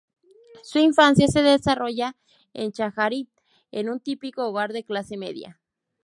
Su 0.63 0.79
infancia 0.79 1.27
se 1.27 1.43
desarrolló 1.43 2.05
en 2.55 2.71
Chajarí, 2.71 3.29
en 3.71 3.87
un 3.87 3.99
típico 3.99 4.47
hogar 4.47 4.73
de 4.73 4.83
clase 4.83 5.15
media. 5.15 5.61